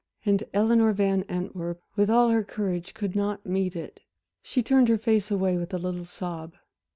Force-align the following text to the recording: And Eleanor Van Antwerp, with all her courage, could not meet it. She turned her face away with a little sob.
And 0.25 0.43
Eleanor 0.51 0.93
Van 0.93 1.21
Antwerp, 1.29 1.79
with 1.95 2.09
all 2.09 2.29
her 2.29 2.43
courage, 2.43 2.95
could 2.95 3.15
not 3.15 3.45
meet 3.45 3.75
it. 3.75 3.99
She 4.41 4.63
turned 4.63 4.89
her 4.89 4.97
face 4.97 5.29
away 5.29 5.57
with 5.57 5.75
a 5.75 5.77
little 5.77 6.05
sob. 6.05 6.55